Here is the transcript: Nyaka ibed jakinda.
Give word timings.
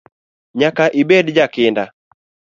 Nyaka 0.59 0.83
ibed 1.01 1.25
jakinda. 1.37 1.83